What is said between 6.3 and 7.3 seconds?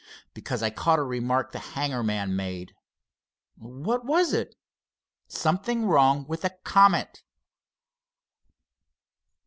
the Comet!